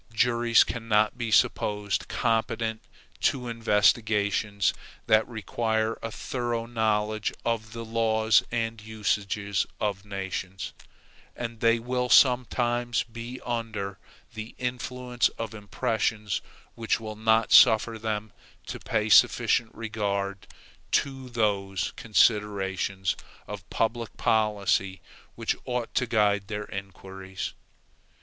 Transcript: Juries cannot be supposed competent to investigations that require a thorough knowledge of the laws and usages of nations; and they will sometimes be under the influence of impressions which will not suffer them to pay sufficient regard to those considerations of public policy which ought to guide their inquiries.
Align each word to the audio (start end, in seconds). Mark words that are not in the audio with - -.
Juries 0.15 0.63
cannot 0.63 1.15
be 1.15 1.29
supposed 1.29 2.07
competent 2.07 2.81
to 3.19 3.47
investigations 3.47 4.73
that 5.05 5.27
require 5.27 5.99
a 6.01 6.09
thorough 6.09 6.65
knowledge 6.65 7.31
of 7.45 7.73
the 7.73 7.85
laws 7.85 8.41
and 8.51 8.81
usages 8.81 9.67
of 9.79 10.03
nations; 10.03 10.73
and 11.35 11.59
they 11.59 11.77
will 11.77 12.09
sometimes 12.09 13.03
be 13.03 13.39
under 13.45 13.99
the 14.33 14.55
influence 14.57 15.29
of 15.37 15.53
impressions 15.53 16.41
which 16.73 16.99
will 16.99 17.15
not 17.15 17.51
suffer 17.51 17.99
them 17.99 18.31
to 18.65 18.79
pay 18.79 19.07
sufficient 19.07 19.69
regard 19.75 20.47
to 20.93 21.29
those 21.29 21.93
considerations 21.95 23.15
of 23.45 23.69
public 23.69 24.17
policy 24.17 24.99
which 25.35 25.55
ought 25.65 25.93
to 25.93 26.07
guide 26.07 26.47
their 26.47 26.65
inquiries. 26.71 27.53